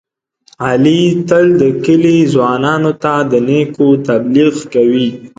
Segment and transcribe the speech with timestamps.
[0.65, 5.09] علي تل د کلي ځوانانو ته د نېکو تبلیغ کوي.